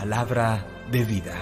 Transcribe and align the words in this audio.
palabra 0.00 0.66
de 0.90 1.04
vida. 1.04 1.34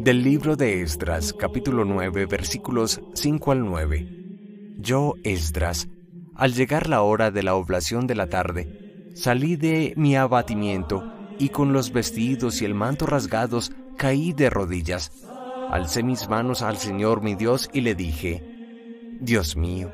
Del 0.00 0.24
libro 0.24 0.56
de 0.56 0.82
Esdras, 0.82 1.32
capítulo 1.32 1.84
9, 1.84 2.26
versículos 2.26 3.00
5 3.14 3.52
al 3.52 3.64
9. 3.64 4.08
Yo, 4.78 5.14
Esdras, 5.22 5.86
al 6.34 6.52
llegar 6.52 6.88
la 6.88 7.02
hora 7.02 7.30
de 7.30 7.44
la 7.44 7.54
oblación 7.54 8.08
de 8.08 8.16
la 8.16 8.26
tarde, 8.26 9.12
salí 9.14 9.54
de 9.54 9.94
mi 9.96 10.16
abatimiento 10.16 11.04
y 11.38 11.50
con 11.50 11.72
los 11.72 11.92
vestidos 11.92 12.60
y 12.60 12.64
el 12.64 12.74
manto 12.74 13.06
rasgados 13.06 13.70
caí 13.96 14.32
de 14.32 14.50
rodillas. 14.50 15.12
Alcé 15.70 16.02
mis 16.02 16.28
manos 16.28 16.62
al 16.62 16.76
Señor 16.76 17.22
mi 17.22 17.36
Dios 17.36 17.70
y 17.72 17.82
le 17.82 17.94
dije, 17.94 18.42
Dios 19.20 19.56
mío, 19.56 19.92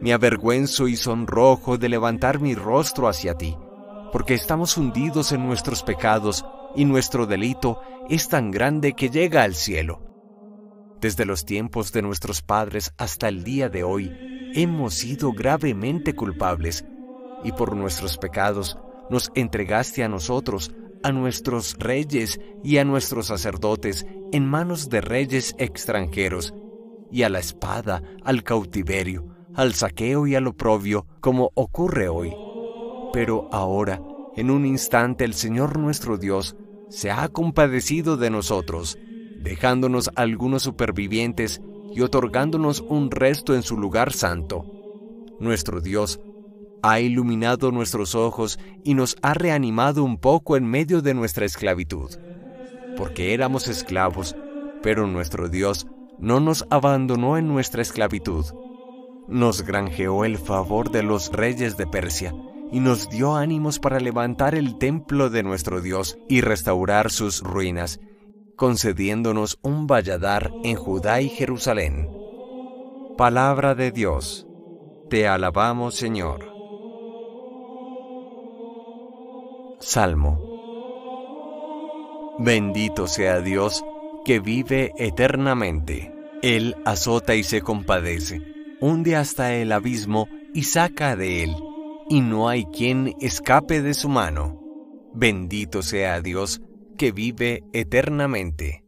me 0.00 0.12
avergüenzo 0.12 0.88
y 0.88 0.96
sonrojo 0.96 1.78
de 1.78 1.88
levantar 1.88 2.40
mi 2.40 2.54
rostro 2.54 3.08
hacia 3.08 3.34
ti, 3.34 3.56
porque 4.12 4.34
estamos 4.34 4.76
hundidos 4.76 5.32
en 5.32 5.46
nuestros 5.46 5.82
pecados 5.82 6.44
y 6.74 6.84
nuestro 6.84 7.26
delito 7.26 7.80
es 8.08 8.28
tan 8.28 8.50
grande 8.50 8.92
que 8.92 9.10
llega 9.10 9.42
al 9.42 9.54
cielo. 9.54 10.02
Desde 11.00 11.24
los 11.24 11.44
tiempos 11.44 11.92
de 11.92 12.02
nuestros 12.02 12.42
padres 12.42 12.92
hasta 12.98 13.28
el 13.28 13.44
día 13.44 13.68
de 13.68 13.84
hoy, 13.84 14.10
hemos 14.54 14.94
sido 14.94 15.32
gravemente 15.32 16.14
culpables, 16.14 16.84
y 17.44 17.52
por 17.52 17.76
nuestros 17.76 18.16
pecados 18.16 18.78
nos 19.10 19.30
entregaste 19.34 20.02
a 20.02 20.08
nosotros, 20.08 20.74
a 21.02 21.12
nuestros 21.12 21.76
reyes 21.78 22.40
y 22.64 22.78
a 22.78 22.84
nuestros 22.84 23.26
sacerdotes 23.26 24.06
en 24.32 24.46
manos 24.46 24.88
de 24.88 25.00
reyes 25.00 25.54
extranjeros, 25.58 26.54
y 27.10 27.22
a 27.22 27.28
la 27.28 27.38
espada, 27.38 28.02
al 28.24 28.42
cautiverio, 28.42 29.35
al 29.56 29.74
saqueo 29.74 30.26
y 30.26 30.34
al 30.34 30.46
oprobio, 30.46 31.06
como 31.20 31.50
ocurre 31.54 32.08
hoy. 32.08 32.32
Pero 33.12 33.48
ahora, 33.50 34.00
en 34.36 34.50
un 34.50 34.66
instante, 34.66 35.24
el 35.24 35.34
Señor 35.34 35.78
nuestro 35.78 36.18
Dios 36.18 36.56
se 36.90 37.10
ha 37.10 37.28
compadecido 37.28 38.16
de 38.16 38.30
nosotros, 38.30 38.98
dejándonos 39.42 40.10
algunos 40.14 40.62
supervivientes 40.62 41.62
y 41.94 42.02
otorgándonos 42.02 42.84
un 42.86 43.10
resto 43.10 43.54
en 43.54 43.62
su 43.62 43.78
lugar 43.78 44.12
santo. 44.12 44.66
Nuestro 45.40 45.80
Dios 45.80 46.20
ha 46.82 47.00
iluminado 47.00 47.72
nuestros 47.72 48.14
ojos 48.14 48.58
y 48.84 48.94
nos 48.94 49.16
ha 49.22 49.34
reanimado 49.34 50.04
un 50.04 50.18
poco 50.18 50.56
en 50.56 50.66
medio 50.66 51.00
de 51.00 51.14
nuestra 51.14 51.46
esclavitud. 51.46 52.10
Porque 52.96 53.34
éramos 53.34 53.68
esclavos, 53.68 54.36
pero 54.82 55.06
nuestro 55.06 55.48
Dios 55.48 55.86
no 56.18 56.40
nos 56.40 56.66
abandonó 56.70 57.36
en 57.38 57.48
nuestra 57.48 57.82
esclavitud. 57.82 58.44
Nos 59.28 59.62
granjeó 59.62 60.24
el 60.24 60.38
favor 60.38 60.90
de 60.90 61.02
los 61.02 61.32
reyes 61.32 61.76
de 61.76 61.86
Persia 61.86 62.34
y 62.70 62.80
nos 62.80 63.08
dio 63.08 63.34
ánimos 63.34 63.78
para 63.78 64.00
levantar 64.00 64.54
el 64.54 64.78
templo 64.78 65.30
de 65.30 65.42
nuestro 65.42 65.80
Dios 65.80 66.18
y 66.28 66.40
restaurar 66.40 67.10
sus 67.10 67.42
ruinas, 67.42 68.00
concediéndonos 68.56 69.58
un 69.62 69.86
valladar 69.86 70.52
en 70.64 70.76
Judá 70.76 71.20
y 71.20 71.28
Jerusalén. 71.28 72.08
Palabra 73.16 73.74
de 73.74 73.92
Dios. 73.92 74.46
Te 75.08 75.28
alabamos, 75.28 75.94
Señor. 75.94 76.52
Salmo. 79.78 80.56
Bendito 82.38 83.06
sea 83.06 83.40
Dios 83.40 83.84
que 84.24 84.40
vive 84.40 84.92
eternamente. 84.98 86.12
Él 86.42 86.76
azota 86.84 87.34
y 87.34 87.44
se 87.44 87.62
compadece, 87.62 88.55
hunde 88.80 89.16
hasta 89.16 89.54
el 89.54 89.72
abismo 89.72 90.28
y 90.54 90.64
saca 90.64 91.16
de 91.16 91.42
él, 91.44 91.56
y 92.08 92.20
no 92.20 92.48
hay 92.48 92.64
quien 92.66 93.14
escape 93.20 93.82
de 93.82 93.94
su 93.94 94.08
mano. 94.08 94.60
Bendito 95.14 95.82
sea 95.82 96.20
Dios 96.20 96.60
que 96.96 97.12
vive 97.12 97.64
eternamente. 97.72 98.84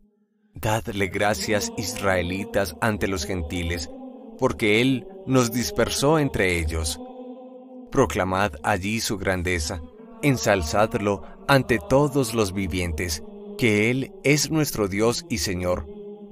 Dadle 0.55 1.09
gracias 1.09 1.73
israelitas 1.77 2.77
ante 2.81 3.09
los 3.09 3.25
gentiles, 3.25 3.91
porque 4.39 4.81
Él 4.81 5.07
nos 5.27 5.53
dispersó 5.53 6.19
entre 6.19 6.59
ellos. 6.59 7.01
Proclamad 7.91 8.53
allí 8.63 9.01
su 9.01 9.19
grandeza 9.19 9.81
ensalzadlo 10.23 11.23
ante 11.47 11.79
todos 11.79 12.35
los 12.35 12.53
vivientes, 12.53 13.23
que 13.57 13.91
Él 13.91 14.13
es 14.25 14.51
nuestro 14.51 14.89
Dios 14.89 15.25
y 15.29 15.39
Señor, 15.39 15.87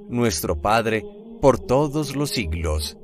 nuestro 0.08 0.60
Padre, 0.60 1.04
por 1.40 1.58
todos 1.58 2.16
los 2.16 2.30
siglos. 2.30 2.96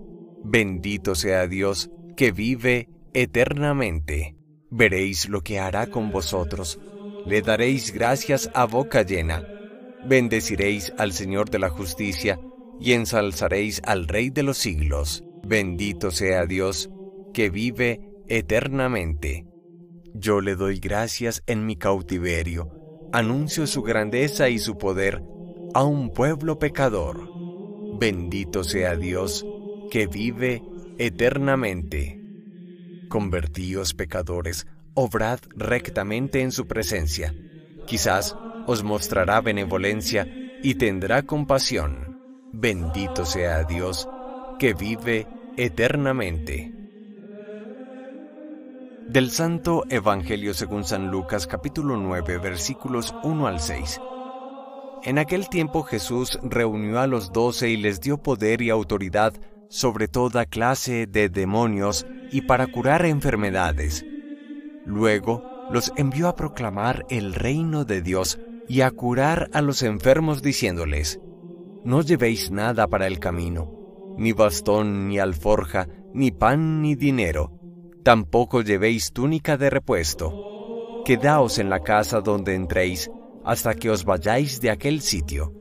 Bendito 0.45 1.15
sea 1.15 1.47
Dios, 1.47 1.91
que 2.17 2.33
vive 2.33 2.89
eternamente. 3.15 4.37
Veréis 4.71 5.29
lo 5.29 5.43
que 5.43 5.59
hará 5.59 5.87
con 5.87 6.11
vosotros. 6.11 6.81
Le 7.27 7.43
daréis 7.43 7.93
gracias 7.93 8.51
a 8.55 8.65
boca 8.65 9.03
llena. 9.03 9.47
Bendeciréis 10.05 10.93
al 10.99 11.13
Señor 11.13 11.51
de 11.51 11.59
la 11.59 11.69
justicia 11.69 12.41
y 12.81 12.93
ensalzaréis 12.93 13.81
al 13.85 14.09
Rey 14.09 14.31
de 14.31 14.43
los 14.43 14.59
siglos. 14.59 15.23
Bendito 15.45 16.11
sea 16.11 16.47
Dios, 16.47 16.91
que 17.33 17.51
vive 17.51 18.01
eternamente. 18.29 19.47
Yo 20.15 20.41
le 20.41 20.57
doy 20.57 20.79
gracias 20.79 21.43
en 21.47 21.65
mi 21.65 21.77
cautiverio, 21.77 22.71
anuncio 23.13 23.67
su 23.67 23.83
grandeza 23.83 24.49
y 24.49 24.59
su 24.59 24.77
poder 24.77 25.23
a 25.75 25.85
un 25.85 26.13
pueblo 26.13 26.59
pecador. 26.59 27.29
Bendito 27.99 28.65
sea 28.65 28.97
Dios, 28.97 29.47
que 29.93 30.07
vive 30.07 30.63
eternamente. 30.97 32.19
Convertíos 33.11 33.93
pecadores, 33.93 34.67
obrad 34.95 35.41
rectamente 35.55 36.41
en 36.41 36.51
su 36.51 36.67
presencia. 36.67 37.35
Quizás 37.87 38.35
os 38.67 38.83
mostrará 38.85 39.43
benevolencia 39.43 40.27
y 40.63 40.77
tendrá 40.77 41.25
compasión. 41.25 42.19
Bendito 42.55 43.27
sea 43.27 43.65
Dios, 43.65 44.09
que 44.59 44.73
vive 44.73 45.27
eternamente. 45.59 46.73
Del 49.09 49.31
Santo 49.31 49.85
Evangelio 49.91 50.55
según 50.55 50.85
San 50.85 51.11
Lucas 51.11 51.47
capítulo 51.47 51.99
9 51.99 52.39
versículos 52.39 53.15
1 53.25 53.47
al 53.47 53.61
6. 53.61 54.01
En 55.03 55.19
aquel 55.19 55.51
tiempo 55.51 55.83
Jesús 55.83 56.39
reunió 56.43 56.99
a 56.99 57.07
los 57.07 57.31
doce 57.31 57.69
y 57.69 57.77
les 57.77 58.01
dio 58.01 58.17
poder 58.17 58.63
y 58.63 58.71
autoridad 58.71 59.35
sobre 59.73 60.07
toda 60.07 60.47
clase 60.47 61.07
de 61.07 61.29
demonios 61.29 62.07
y 62.31 62.43
para 62.43 62.67
curar 62.67 63.05
enfermedades. 63.07 64.05
Luego 64.85 65.43
los 65.71 65.93
envió 65.97 66.29
a 66.29 66.37
proclamar 66.37 67.05
el 67.09 67.35
reino 67.35 67.85
de 67.85 68.03
Dios 68.03 68.39
y 68.69 68.83
a 68.83 68.91
curar 68.91 69.51
a 69.53 69.63
los 69.63 69.83
enfermos 69.83 70.43
diciéndoles, 70.43 71.19
No 71.85 72.03
llevéis 72.03 72.51
nada 72.51 72.87
para 72.87 73.07
el 73.07 73.19
camino, 73.19 74.15
ni 74.17 74.33
bastón, 74.33 75.09
ni 75.09 75.19
alforja, 75.19 75.89
ni 76.13 76.31
pan, 76.31 76.83
ni 76.83 76.95
dinero 76.95 77.59
Tampoco 78.03 78.63
llevéis 78.63 79.13
túnica 79.13 79.57
de 79.57 79.71
repuesto. 79.71 81.03
Quedaos 81.05 81.59
en 81.59 81.71
la 81.71 81.81
casa 81.81 82.21
donde 82.21 82.55
entréis 82.55 83.11
hasta 83.45 83.75
que 83.75 83.91
os 83.91 84.05
vayáis 84.05 84.61
de 84.61 84.71
aquel 84.71 85.01
sitio. 85.01 85.53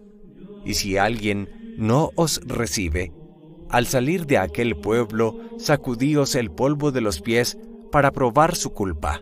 Y 0.66 0.74
si 0.74 0.98
alguien 0.98 1.50
no 1.78 2.10
os 2.16 2.42
recibe, 2.46 3.14
al 3.72 3.86
salir 3.88 4.26
de 4.26 4.38
aquel 4.38 4.76
pueblo, 4.76 5.40
sacudíos 5.58 6.36
el 6.36 6.52
polvo 6.52 6.92
de 6.92 7.02
los 7.02 7.22
pies 7.22 7.58
para 7.92 8.12
probar 8.12 8.56
su 8.56 8.74
culpa. 8.74 9.22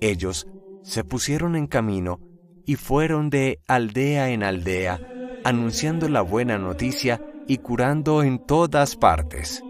Ellos 0.00 0.46
se 0.82 1.04
pusieron 1.04 1.56
en 1.56 1.66
camino 1.66 2.20
y 2.64 2.74
fueron 2.74 3.30
de 3.30 3.60
aldea 3.68 4.30
en 4.30 4.42
aldea, 4.42 5.00
anunciando 5.44 6.08
la 6.08 6.22
buena 6.22 6.58
noticia 6.58 7.22
y 7.46 7.58
curando 7.58 8.22
en 8.22 8.44
todas 8.44 8.96
partes. 8.96 9.62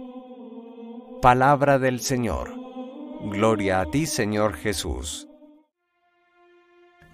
Palabra 1.21 1.79
del 1.79 2.01
Señor. 2.01 2.55
Gloria 3.31 3.81
a 3.81 3.91
ti, 3.91 4.07
Señor 4.07 4.55
Jesús. 4.55 5.29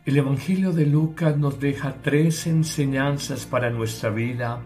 El 0.05 0.17
Evangelio 0.17 0.73
de 0.73 0.87
Lucas 0.87 1.37
nos 1.37 1.61
deja 1.61 1.95
tres 2.03 2.47
enseñanzas 2.47 3.47
para 3.47 3.71
nuestra 3.71 4.11
vida 4.11 4.61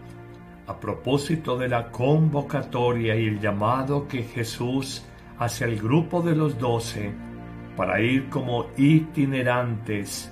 a 0.67 0.79
propósito 0.79 1.57
de 1.57 1.69
la 1.69 1.89
convocatoria 1.91 3.15
y 3.15 3.27
el 3.27 3.39
llamado 3.39 4.07
que 4.07 4.23
Jesús 4.23 5.05
hace 5.39 5.63
al 5.63 5.77
grupo 5.77 6.21
de 6.21 6.35
los 6.35 6.59
doce 6.59 7.13
para 7.77 8.01
ir 8.01 8.29
como 8.29 8.67
itinerantes, 8.75 10.31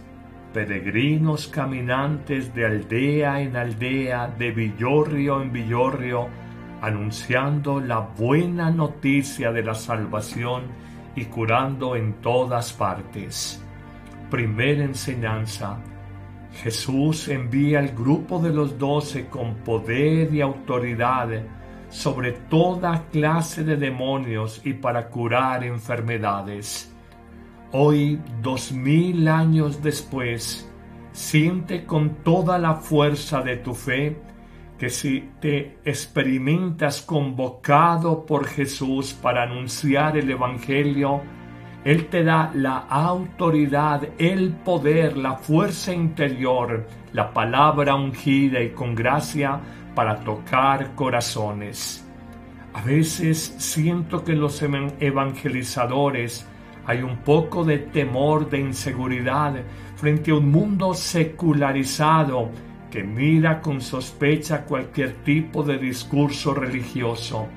peregrinos 0.53 1.47
caminantes 1.47 2.53
de 2.53 2.65
aldea 2.65 3.41
en 3.41 3.55
aldea, 3.55 4.27
de 4.27 4.51
villorrio 4.51 5.41
en 5.41 5.53
villorrio, 5.53 6.27
anunciando 6.81 7.79
la 7.79 7.99
buena 7.99 8.71
noticia 8.71 9.51
de 9.51 9.63
la 9.63 9.75
salvación 9.75 10.63
y 11.15 11.25
curando 11.25 11.95
en 11.95 12.13
todas 12.21 12.73
partes. 12.73 13.63
Primera 14.29 14.83
enseñanza. 14.83 15.77
Jesús 16.63 17.27
envía 17.27 17.79
al 17.79 17.89
grupo 17.89 18.39
de 18.39 18.51
los 18.51 18.77
doce 18.77 19.27
con 19.27 19.55
poder 19.55 20.33
y 20.33 20.41
autoridad 20.41 21.29
sobre 21.89 22.31
toda 22.31 23.07
clase 23.11 23.63
de 23.63 23.75
demonios 23.75 24.61
y 24.63 24.73
para 24.73 25.09
curar 25.09 25.63
enfermedades. 25.63 26.93
Hoy, 27.71 28.19
dos 28.41 28.71
mil 28.71 29.27
años 29.27 29.81
después, 29.83 30.69
siente 31.11 31.85
con 31.85 32.23
toda 32.23 32.57
la 32.57 32.75
fuerza 32.75 33.41
de 33.41 33.57
tu 33.57 33.73
fe 33.73 34.17
que 34.77 34.89
si 34.89 35.29
te 35.39 35.77
experimentas 35.85 37.01
convocado 37.01 38.25
por 38.25 38.45
Jesús 38.45 39.13
para 39.13 39.43
anunciar 39.43 40.17
el 40.17 40.29
Evangelio, 40.29 41.21
Él 41.85 42.07
te 42.07 42.23
da 42.23 42.51
la 42.55 42.79
autoridad, 42.89 44.01
el 44.17 44.53
poder, 44.53 45.15
la 45.17 45.35
fuerza 45.35 45.93
interior, 45.93 46.87
la 47.13 47.31
palabra 47.31 47.93
ungida 47.93 48.59
y 48.59 48.71
con 48.71 48.95
gracia 48.95 49.59
para 49.93 50.15
tocar 50.21 50.95
corazones. 50.95 52.03
A 52.73 52.81
veces 52.81 53.53
siento 53.59 54.23
que 54.23 54.33
los 54.33 54.63
evangelizadores 54.63 56.47
hay 56.87 57.03
un 57.03 57.17
poco 57.17 57.63
de 57.63 57.77
temor, 57.77 58.49
de 58.49 58.61
inseguridad 58.61 59.53
frente 59.95 60.31
a 60.31 60.35
un 60.35 60.49
mundo 60.49 60.95
secularizado 60.95 62.49
que 62.89 63.03
mira 63.03 63.61
con 63.61 63.79
sospecha 63.79 64.65
cualquier 64.65 65.23
tipo 65.23 65.61
de 65.61 65.77
discurso 65.77 66.55
religioso. 66.55 67.47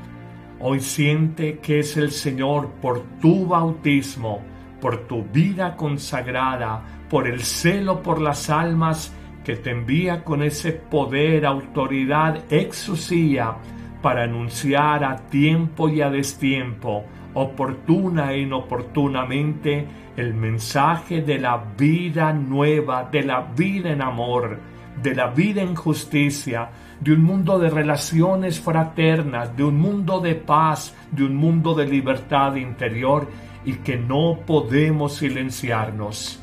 Hoy 0.60 0.81
siente 0.81 1.58
que 1.58 1.81
es 1.81 1.96
el 1.96 2.10
Señor 2.10 2.70
por 2.82 3.02
tu 3.20 3.46
bautismo, 3.46 4.40
por 4.81 5.06
tu 5.06 5.22
vida 5.22 5.76
consagrada, 5.76 6.82
por 7.08 7.28
el 7.28 7.43
celo 7.43 8.02
por 8.02 8.20
las 8.20 8.50
almas 8.50 9.14
que 9.44 9.55
te 9.55 9.70
envía 9.70 10.25
con 10.25 10.43
ese 10.43 10.72
poder, 10.72 11.46
autoridad, 11.46 12.44
exusía 12.50 13.55
para 14.02 14.25
anunciar 14.25 15.05
a 15.05 15.16
tiempo 15.28 15.88
y 15.88 16.02
a 16.02 16.10
destiempo, 16.10 17.04
oportuna 17.34 18.32
e 18.32 18.40
inoportunamente, 18.40 19.87
el 20.16 20.34
mensaje 20.34 21.22
de 21.22 21.38
la 21.38 21.62
vida 21.78 22.32
nueva, 22.32 23.08
de 23.11 23.22
la 23.22 23.43
vida 23.56 23.90
en 23.90 24.02
amor, 24.02 24.58
de 25.03 25.15
la 25.15 25.29
vida 25.29 25.62
en 25.62 25.75
justicia, 25.75 26.71
de 27.00 27.12
un 27.12 27.23
mundo 27.23 27.59
de 27.59 27.71
relaciones 27.71 28.61
fraternas, 28.61 29.56
de 29.56 29.65
un 29.65 29.79
mundo 29.79 30.21
de 30.21 30.35
paz, 30.35 30.95
de 31.12 31.25
un 31.25 31.37
mundo 31.37 31.75
de 31.75 31.87
libertad 31.87 32.56
interior 32.56 33.29
y 33.65 33.75
que 33.75 33.97
no 33.97 34.41
podemos 34.47 35.15
silenciarnos. 35.17 36.43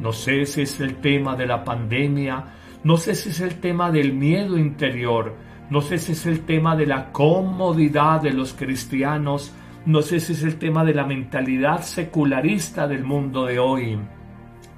No 0.00 0.12
sé 0.12 0.46
si 0.46 0.62
es 0.62 0.80
el 0.80 0.96
tema 0.96 1.36
de 1.36 1.46
la 1.46 1.64
pandemia, 1.64 2.44
no 2.82 2.96
sé 2.96 3.14
si 3.14 3.28
es 3.28 3.40
el 3.40 3.60
tema 3.60 3.90
del 3.90 4.14
miedo 4.14 4.56
interior, 4.56 5.34
no 5.68 5.82
sé 5.82 5.98
si 5.98 6.12
es 6.12 6.24
el 6.24 6.40
tema 6.40 6.74
de 6.74 6.86
la 6.86 7.12
comodidad 7.12 8.22
de 8.22 8.32
los 8.32 8.54
cristianos, 8.54 9.52
no 9.84 10.00
sé 10.00 10.20
si 10.20 10.32
es 10.32 10.42
el 10.42 10.56
tema 10.56 10.84
de 10.84 10.94
la 10.94 11.04
mentalidad 11.04 11.82
secularista 11.82 12.88
del 12.88 13.04
mundo 13.04 13.44
de 13.44 13.58
hoy, 13.58 13.98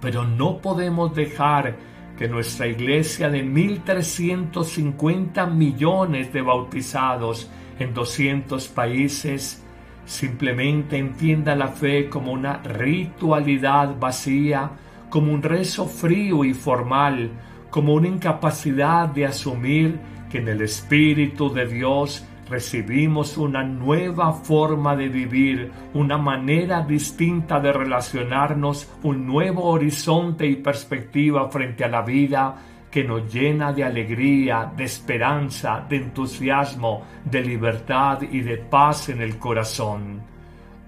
pero 0.01 0.25
no 0.25 0.59
podemos 0.59 1.15
dejar 1.15 1.77
que 2.17 2.29
nuestra 2.29 2.67
iglesia 2.67 3.29
de 3.31 3.45
1.350 3.45 5.51
millones 5.51 6.33
de 6.33 6.43
bautizados 6.43 7.51
en 7.79 7.95
200 7.95 8.67
países 8.69 9.63
simplemente 10.05 10.99
entienda 10.99 11.57
la 11.57 11.69
fe 11.69 12.09
como 12.09 12.33
una 12.33 12.59
ritualidad 12.59 13.99
vacía, 13.99 14.71
como 15.11 15.33
un 15.33 15.43
rezo 15.43 15.87
frío 15.87 16.45
y 16.45 16.55
formal, 16.55 17.31
como 17.71 17.95
una 17.95 18.09
incapacidad 18.09 19.09
de 19.09 19.27
asumir 19.27 19.99
que 20.31 20.39
en 20.39 20.49
el 20.49 20.63
Espíritu 20.63 21.53
de 21.53 21.67
Dios 21.67 22.25
recibimos 22.53 23.39
una 23.39 23.65
nueva 23.65 24.31
forma 24.35 24.95
de 24.95 25.09
vivir, 25.09 25.73
una 25.95 26.19
manera 26.19 26.83
distinta 26.83 27.59
de 27.61 27.73
relacionarnos, 27.73 28.93
un 29.03 29.27
nuevo 29.27 29.65
horizonte 29.65 30.47
y 30.47 30.57
perspectiva 30.57 31.49
frente 31.49 31.83
a 31.83 31.89
la 31.89 32.03
vida 32.03 32.55
que 32.91 33.05
nos 33.05 33.33
llena 33.33 33.73
de 33.73 33.85
alegría, 33.85 34.71
de 34.77 34.85
esperanza, 34.85 35.87
de 35.89 35.97
entusiasmo, 35.97 37.03
de 37.25 37.41
libertad 37.41 38.21
y 38.21 38.43
de 38.43 38.59
paz 38.59 39.09
en 39.09 39.23
el 39.23 39.39
corazón. 39.39 40.21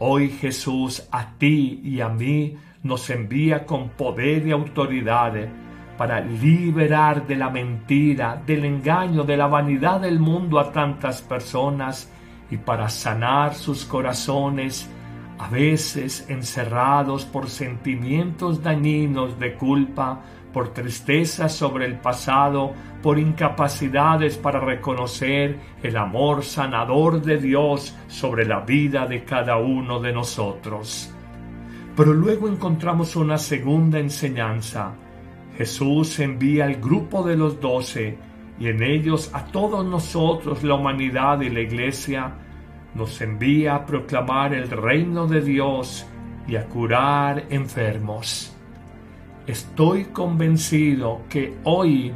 Hoy 0.00 0.28
Jesús 0.28 1.08
a 1.10 1.30
ti 1.38 1.80
y 1.82 2.02
a 2.02 2.10
mí 2.10 2.58
nos 2.82 3.08
envía 3.08 3.64
con 3.64 3.88
poder 3.88 4.46
y 4.46 4.50
autoridad 4.50 5.34
para 5.96 6.20
liberar 6.20 7.26
de 7.26 7.36
la 7.36 7.50
mentira, 7.50 8.40
del 8.44 8.64
engaño, 8.64 9.22
de 9.24 9.36
la 9.36 9.46
vanidad 9.46 10.00
del 10.00 10.18
mundo 10.18 10.58
a 10.58 10.72
tantas 10.72 11.22
personas 11.22 12.10
y 12.50 12.56
para 12.56 12.88
sanar 12.88 13.54
sus 13.54 13.84
corazones, 13.84 14.88
a 15.38 15.48
veces 15.48 16.26
encerrados 16.28 17.24
por 17.24 17.48
sentimientos 17.48 18.62
dañinos 18.62 19.38
de 19.38 19.54
culpa, 19.54 20.20
por 20.52 20.72
tristeza 20.72 21.48
sobre 21.48 21.84
el 21.84 21.98
pasado, 21.98 22.72
por 23.02 23.18
incapacidades 23.18 24.38
para 24.38 24.60
reconocer 24.60 25.58
el 25.82 25.96
amor 25.96 26.44
sanador 26.44 27.20
de 27.20 27.38
Dios 27.38 27.94
sobre 28.06 28.46
la 28.46 28.60
vida 28.60 29.06
de 29.06 29.24
cada 29.24 29.58
uno 29.58 29.98
de 29.98 30.12
nosotros. 30.12 31.12
Pero 31.96 32.12
luego 32.12 32.48
encontramos 32.48 33.16
una 33.16 33.36
segunda 33.36 33.98
enseñanza. 33.98 34.92
Jesús 35.56 36.18
envía 36.18 36.64
al 36.64 36.76
grupo 36.76 37.22
de 37.22 37.36
los 37.36 37.60
doce 37.60 38.18
y 38.58 38.68
en 38.68 38.82
ellos 38.82 39.30
a 39.32 39.44
todos 39.46 39.84
nosotros, 39.84 40.62
la 40.62 40.74
humanidad 40.74 41.40
y 41.40 41.50
la 41.50 41.60
iglesia, 41.60 42.34
nos 42.94 43.20
envía 43.20 43.74
a 43.74 43.86
proclamar 43.86 44.54
el 44.54 44.70
reino 44.70 45.26
de 45.26 45.40
Dios 45.40 46.06
y 46.46 46.56
a 46.56 46.66
curar 46.66 47.46
enfermos. 47.50 48.54
Estoy 49.46 50.06
convencido 50.06 51.22
que 51.28 51.56
hoy, 51.64 52.12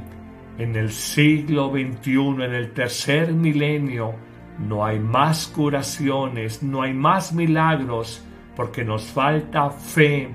en 0.59 0.77
el 0.77 0.91
siglo 0.91 1.71
XXI, 1.71 2.45
en 2.45 2.55
el 2.55 2.73
tercer 2.73 3.33
milenio, 3.33 4.15
no 4.59 4.85
hay 4.85 4.99
más 4.99 5.47
curaciones, 5.49 6.63
no 6.63 6.83
hay 6.83 6.95
más 6.95 7.33
milagros, 7.33 8.25
porque 8.57 8.85
nos 8.85 9.05
falta 9.05 9.71
fe 9.71 10.29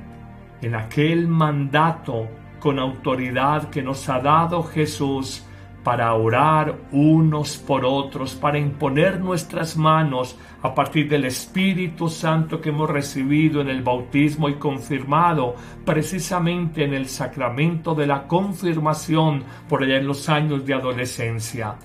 en 0.62 0.76
aquel 0.76 1.28
mandato 1.28 2.30
con 2.64 2.80
autoridad 2.80 3.70
que 3.70 3.82
nos 3.82 4.08
ha 4.08 4.22
dado 4.22 4.64
Jesús 4.64 5.46
para 5.84 6.14
orar 6.14 6.78
unos 6.94 7.58
por 7.58 7.84
otros, 7.84 8.36
para 8.36 8.58
imponer 8.58 9.20
nuestras 9.20 9.76
manos 9.76 10.40
a 10.62 10.74
partir 10.74 11.10
del 11.10 11.26
Espíritu 11.26 12.08
Santo 12.08 12.62
que 12.62 12.70
hemos 12.70 12.90
recibido 12.90 13.60
en 13.60 13.68
el 13.68 13.84
bautismo 13.84 14.48
y 14.48 14.54
confirmado 14.54 15.56
precisamente 15.84 16.86
en 16.86 16.94
el 16.94 17.10
sacramento 17.10 17.94
de 17.96 18.08
la 18.08 18.28
confirmación 18.28 19.44
por 19.68 19.84
allá 19.84 19.98
en 19.98 20.08
los 20.08 20.30
años 20.30 20.66
de 20.66 20.74
adolescencia. 20.74 21.76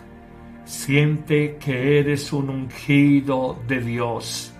Siente 0.64 1.56
que 1.56 1.98
eres 1.98 2.32
un 2.32 2.50
ungido 2.50 3.58
de 3.66 3.80
Dios 3.80 4.54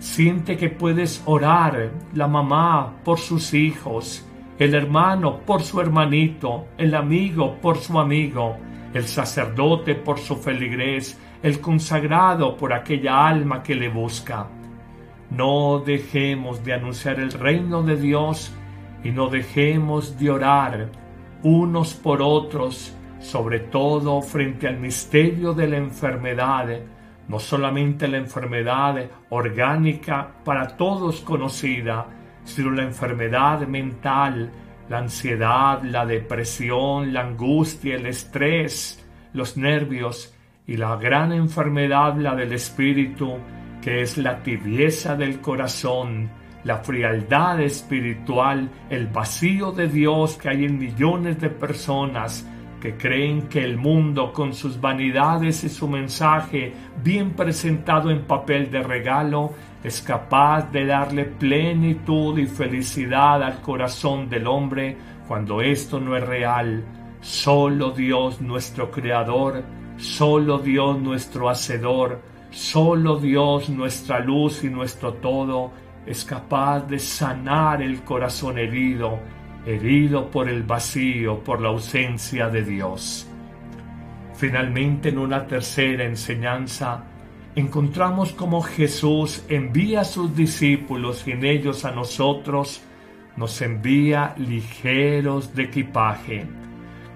Siente 0.00 0.56
que 0.56 0.70
puedes 0.70 1.22
orar, 1.26 1.90
la 2.14 2.26
mamá 2.26 2.94
por 3.04 3.18
sus 3.18 3.52
hijos, 3.52 4.24
el 4.60 4.74
hermano 4.74 5.40
por 5.46 5.62
su 5.62 5.80
hermanito, 5.80 6.66
el 6.76 6.94
amigo 6.94 7.56
por 7.62 7.78
su 7.78 7.98
amigo, 7.98 8.58
el 8.92 9.04
sacerdote 9.04 9.94
por 9.94 10.18
su 10.18 10.36
feligrés, 10.36 11.18
el 11.42 11.62
consagrado 11.62 12.58
por 12.58 12.74
aquella 12.74 13.26
alma 13.26 13.62
que 13.62 13.74
le 13.74 13.88
busca. 13.88 14.48
No 15.30 15.78
dejemos 15.78 16.62
de 16.62 16.74
anunciar 16.74 17.20
el 17.20 17.32
reino 17.32 17.82
de 17.82 17.96
Dios 17.96 18.52
y 19.02 19.12
no 19.12 19.28
dejemos 19.28 20.18
de 20.18 20.30
orar 20.30 20.88
unos 21.42 21.94
por 21.94 22.20
otros, 22.20 22.94
sobre 23.18 23.60
todo 23.60 24.20
frente 24.20 24.68
al 24.68 24.78
misterio 24.78 25.54
de 25.54 25.68
la 25.68 25.78
enfermedad, 25.78 26.68
no 27.28 27.38
solamente 27.38 28.06
la 28.08 28.18
enfermedad 28.18 29.06
orgánica 29.30 30.34
para 30.44 30.76
todos 30.76 31.22
conocida, 31.22 32.19
sino 32.44 32.70
la 32.70 32.82
enfermedad 32.82 33.66
mental, 33.66 34.50
la 34.88 34.98
ansiedad, 34.98 35.82
la 35.82 36.04
depresión, 36.04 37.12
la 37.12 37.20
angustia, 37.20 37.96
el 37.96 38.06
estrés, 38.06 39.06
los 39.32 39.56
nervios 39.56 40.34
y 40.66 40.76
la 40.76 40.96
gran 40.96 41.32
enfermedad, 41.32 42.16
la 42.16 42.34
del 42.34 42.52
espíritu, 42.52 43.38
que 43.80 44.02
es 44.02 44.18
la 44.18 44.42
tibieza 44.42 45.16
del 45.16 45.40
corazón, 45.40 46.30
la 46.64 46.78
frialdad 46.78 47.60
espiritual, 47.60 48.70
el 48.90 49.06
vacío 49.06 49.72
de 49.72 49.88
Dios 49.88 50.36
que 50.36 50.50
hay 50.50 50.64
en 50.64 50.78
millones 50.78 51.40
de 51.40 51.50
personas, 51.50 52.46
que 52.80 52.96
creen 52.96 53.42
que 53.42 53.62
el 53.62 53.76
mundo 53.76 54.32
con 54.32 54.54
sus 54.54 54.80
vanidades 54.80 55.62
y 55.64 55.68
su 55.68 55.86
mensaje 55.86 56.72
bien 57.02 57.32
presentado 57.32 58.10
en 58.10 58.22
papel 58.22 58.70
de 58.70 58.82
regalo 58.82 59.52
es 59.84 60.00
capaz 60.00 60.72
de 60.72 60.86
darle 60.86 61.26
plenitud 61.26 62.38
y 62.38 62.46
felicidad 62.46 63.42
al 63.42 63.60
corazón 63.60 64.28
del 64.28 64.46
hombre 64.46 64.96
cuando 65.28 65.60
esto 65.60 66.00
no 66.00 66.16
es 66.16 66.26
real. 66.26 66.84
Solo 67.20 67.90
Dios 67.90 68.40
nuestro 68.40 68.90
Creador, 68.90 69.62
Solo 70.00 70.58
Dios 70.58 70.98
nuestro 70.98 71.50
Hacedor, 71.50 72.22
solo 72.50 73.16
Dios 73.16 73.68
nuestra 73.68 74.18
luz 74.18 74.64
y 74.64 74.70
nuestro 74.70 75.12
todo 75.12 75.72
es 76.06 76.24
capaz 76.24 76.80
de 76.88 76.98
sanar 76.98 77.82
el 77.82 78.02
corazón 78.02 78.56
herido, 78.56 79.18
herido 79.66 80.30
por 80.30 80.48
el 80.48 80.62
vacío, 80.62 81.38
por 81.44 81.60
la 81.60 81.68
ausencia 81.68 82.48
de 82.48 82.64
Dios. 82.64 83.26
Finalmente, 84.34 85.10
en 85.10 85.18
una 85.18 85.46
tercera 85.46 86.04
enseñanza, 86.04 87.04
encontramos 87.54 88.32
cómo 88.32 88.62
Jesús 88.62 89.44
envía 89.48 90.00
a 90.00 90.04
sus 90.04 90.34
discípulos 90.34 91.26
y 91.26 91.32
en 91.32 91.44
ellos 91.44 91.84
a 91.84 91.90
nosotros 91.90 92.82
nos 93.36 93.60
envía 93.62 94.34
ligeros 94.38 95.54
de 95.54 95.64
equipaje, 95.64 96.46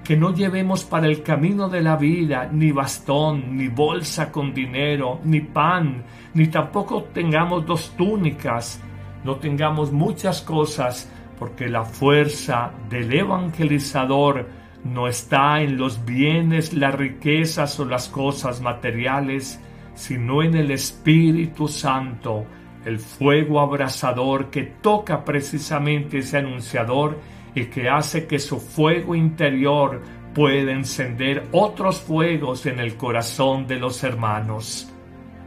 que 0.02 0.16
no 0.16 0.34
llevemos 0.34 0.84
para 0.84 1.06
el 1.06 1.22
camino 1.22 1.68
de 1.68 1.80
la 1.80 1.96
vida 1.96 2.48
ni 2.52 2.72
bastón, 2.72 3.56
ni 3.56 3.68
bolsa 3.68 4.30
con 4.30 4.52
dinero, 4.52 5.20
ni 5.24 5.40
pan, 5.40 6.04
ni 6.34 6.48
tampoco 6.48 7.04
tengamos 7.04 7.66
dos 7.66 7.94
túnicas, 7.96 8.80
no 9.24 9.36
tengamos 9.36 9.92
muchas 9.92 10.42
cosas, 10.42 11.10
porque 11.38 11.68
la 11.68 11.84
fuerza 11.84 12.72
del 12.88 13.12
evangelizador 13.12 14.46
no 14.84 15.08
está 15.08 15.62
en 15.62 15.76
los 15.76 16.04
bienes, 16.04 16.74
las 16.74 16.94
riquezas 16.94 17.80
o 17.80 17.84
las 17.84 18.08
cosas 18.08 18.60
materiales, 18.60 19.60
sino 19.94 20.42
en 20.42 20.54
el 20.54 20.70
Espíritu 20.70 21.68
Santo, 21.68 22.44
el 22.84 22.98
fuego 22.98 23.60
abrasador 23.60 24.50
que 24.50 24.62
toca 24.62 25.24
precisamente 25.24 26.18
ese 26.18 26.38
anunciador 26.38 27.18
y 27.54 27.66
que 27.66 27.88
hace 27.88 28.26
que 28.26 28.38
su 28.38 28.60
fuego 28.60 29.14
interior 29.14 30.02
pueda 30.34 30.72
encender 30.72 31.46
otros 31.52 32.00
fuegos 32.00 32.66
en 32.66 32.80
el 32.80 32.96
corazón 32.96 33.66
de 33.66 33.76
los 33.76 34.02
hermanos. 34.02 34.92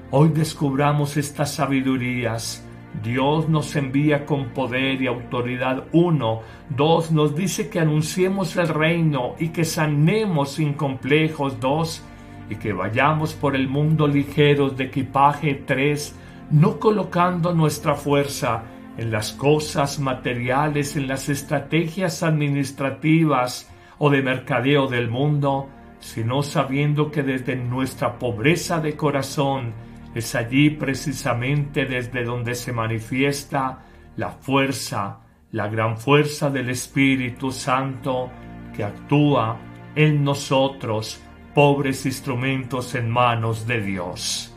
Hoy 0.09 0.29
descubramos 0.29 1.17
estas 1.17 1.53
sabidurías. 1.53 2.66
Dios 3.03 3.47
nos 3.47 3.75
envía 3.75 4.25
con 4.25 4.49
poder 4.49 5.01
y 5.01 5.07
autoridad. 5.07 5.85
Uno. 5.91 6.41
Dos. 6.69 7.11
Nos 7.11 7.35
dice 7.35 7.69
que 7.69 7.79
anunciemos 7.79 8.55
el 8.57 8.69
reino 8.69 9.35
y 9.39 9.49
que 9.49 9.65
sanemos 9.65 10.53
sin 10.53 10.73
complejos. 10.73 11.59
Dos. 11.59 12.03
Y 12.49 12.55
que 12.55 12.73
vayamos 12.73 13.33
por 13.33 13.55
el 13.55 13.67
mundo 13.67 14.07
ligeros 14.07 14.75
de 14.77 14.85
equipaje. 14.85 15.63
Tres. 15.65 16.15
No 16.49 16.79
colocando 16.79 17.53
nuestra 17.53 17.95
fuerza 17.95 18.63
en 18.97 19.11
las 19.11 19.31
cosas 19.33 19.99
materiales, 19.99 20.95
en 20.95 21.07
las 21.07 21.29
estrategias 21.29 22.23
administrativas 22.23 23.69
o 23.99 24.09
de 24.09 24.21
mercadeo 24.21 24.87
del 24.87 25.09
mundo, 25.09 25.69
sino 25.99 26.41
sabiendo 26.41 27.11
que 27.11 27.23
desde 27.23 27.55
nuestra 27.55 28.17
pobreza 28.17 28.79
de 28.79 28.95
corazón 28.95 29.73
es 30.13 30.35
allí 30.35 30.69
precisamente 30.71 31.85
desde 31.85 32.23
donde 32.23 32.55
se 32.55 32.73
manifiesta 32.73 33.85
la 34.15 34.29
fuerza, 34.29 35.19
la 35.51 35.67
gran 35.67 35.97
fuerza 35.97 36.49
del 36.49 36.69
Espíritu 36.69 37.51
Santo 37.51 38.31
que 38.75 38.83
actúa 38.83 39.57
en 39.95 40.23
nosotros, 40.23 41.21
pobres 41.53 42.05
instrumentos 42.05 42.95
en 42.95 43.09
manos 43.09 43.65
de 43.67 43.81
Dios. 43.81 44.55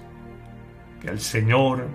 Que 1.00 1.08
el 1.08 1.20
Señor 1.20 1.88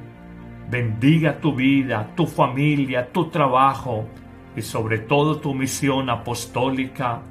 bendiga 0.70 1.40
tu 1.40 1.54
vida, 1.54 2.12
tu 2.16 2.26
familia, 2.26 3.12
tu 3.12 3.30
trabajo 3.30 4.08
y 4.56 4.62
sobre 4.62 5.00
todo 5.00 5.40
tu 5.40 5.54
misión 5.54 6.10
apostólica. 6.10 7.22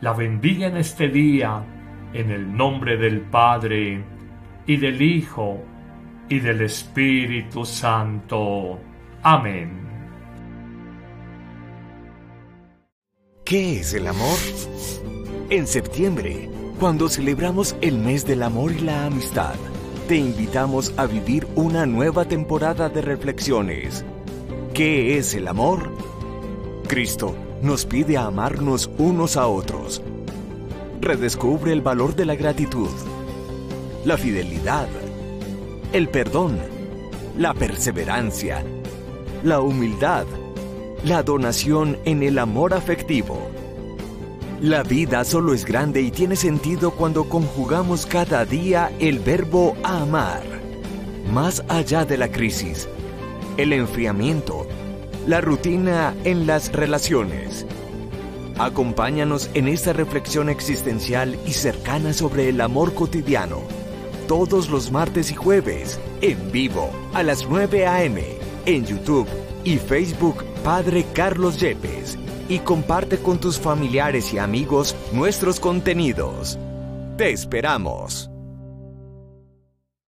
La 0.00 0.12
bendiga 0.12 0.66
en 0.66 0.76
este 0.76 1.08
día 1.08 1.62
en 2.12 2.30
el 2.30 2.56
nombre 2.56 2.96
del 2.96 3.20
Padre 3.20 4.02
y 4.66 4.76
del 4.76 5.00
Hijo 5.00 5.58
y 6.28 6.38
del 6.40 6.62
Espíritu 6.62 7.64
Santo. 7.64 8.78
Amén. 9.22 9.88
¿Qué 13.44 13.80
es 13.80 13.94
el 13.94 14.06
amor? 14.06 14.38
En 15.50 15.66
septiembre, 15.66 16.48
cuando 16.78 17.08
celebramos 17.08 17.74
el 17.80 17.98
mes 17.98 18.24
del 18.24 18.44
amor 18.44 18.70
y 18.70 18.80
la 18.80 19.06
amistad, 19.06 19.54
te 20.06 20.16
invitamos 20.16 20.94
a 20.96 21.06
vivir 21.06 21.46
una 21.56 21.84
nueva 21.86 22.24
temporada 22.24 22.88
de 22.88 23.02
reflexiones. 23.02 24.04
¿Qué 24.72 25.18
es 25.18 25.34
el 25.34 25.48
amor? 25.48 25.90
Cristo 26.86 27.34
nos 27.62 27.86
pide 27.86 28.16
amarnos 28.16 28.90
unos 28.98 29.36
a 29.36 29.46
otros. 29.46 30.02
Redescubre 31.00 31.72
el 31.72 31.80
valor 31.80 32.14
de 32.14 32.26
la 32.26 32.34
gratitud, 32.34 32.88
la 34.04 34.16
fidelidad, 34.16 34.88
el 35.92 36.08
perdón, 36.08 36.58
la 37.38 37.54
perseverancia, 37.54 38.64
la 39.42 39.60
humildad, 39.60 40.26
la 41.04 41.22
donación 41.22 41.98
en 42.04 42.22
el 42.22 42.38
amor 42.38 42.74
afectivo 42.74 43.50
la 44.60 44.82
vida 44.82 45.24
solo 45.24 45.54
es 45.54 45.64
grande 45.64 46.02
y 46.02 46.10
tiene 46.10 46.36
sentido 46.36 46.90
cuando 46.90 47.30
conjugamos 47.30 48.04
cada 48.04 48.44
día 48.44 48.92
el 48.98 49.18
verbo 49.18 49.74
amar. 49.82 50.42
Más 51.32 51.64
allá 51.68 52.04
de 52.04 52.18
la 52.18 52.30
crisis, 52.30 52.86
el 53.56 53.72
enfriamiento, 53.72 54.66
la 55.26 55.40
rutina 55.40 56.14
en 56.24 56.46
las 56.46 56.72
relaciones. 56.72 57.64
Acompáñanos 58.58 59.48
en 59.54 59.66
esta 59.66 59.94
reflexión 59.94 60.50
existencial 60.50 61.38
y 61.46 61.52
cercana 61.52 62.12
sobre 62.12 62.50
el 62.50 62.60
amor 62.60 62.92
cotidiano. 62.92 63.62
Todos 64.30 64.70
los 64.70 64.92
martes 64.92 65.32
y 65.32 65.34
jueves, 65.34 65.98
en 66.20 66.52
vivo, 66.52 66.88
a 67.14 67.24
las 67.24 67.48
9 67.48 67.84
a.m., 67.84 68.22
en 68.64 68.86
YouTube 68.86 69.26
y 69.64 69.76
Facebook 69.76 70.44
Padre 70.62 71.04
Carlos 71.14 71.58
Yepes 71.58 72.16
y 72.48 72.60
comparte 72.60 73.18
con 73.18 73.40
tus 73.40 73.58
familiares 73.58 74.32
y 74.32 74.38
amigos 74.38 74.94
nuestros 75.12 75.58
contenidos. 75.58 76.60
Te 77.16 77.32
esperamos. 77.32 78.29